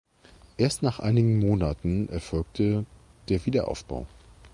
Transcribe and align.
Erst 0.57 0.81
nach 0.81 0.97
einigen 0.99 1.37
Monaten 1.37 2.09
erfolgte 2.09 2.87
der 3.29 3.45
Wiederaufbau. 3.45 4.07